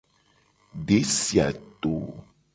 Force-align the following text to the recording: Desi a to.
Desi 0.87 1.37
a 1.45 1.49
to. 1.81 1.95